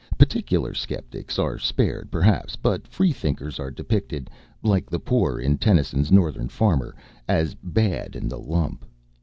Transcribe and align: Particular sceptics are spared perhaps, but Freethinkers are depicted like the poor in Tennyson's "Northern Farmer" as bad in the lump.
Particular 0.17 0.73
sceptics 0.73 1.37
are 1.37 1.59
spared 1.59 2.09
perhaps, 2.09 2.55
but 2.55 2.87
Freethinkers 2.87 3.59
are 3.59 3.69
depicted 3.69 4.31
like 4.63 4.89
the 4.89 4.97
poor 4.97 5.37
in 5.37 5.59
Tennyson's 5.59 6.11
"Northern 6.11 6.49
Farmer" 6.49 6.95
as 7.27 7.53
bad 7.53 8.15
in 8.15 8.27
the 8.27 8.39
lump. 8.39 8.83